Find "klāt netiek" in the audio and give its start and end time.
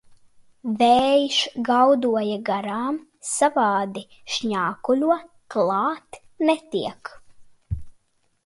5.57-7.17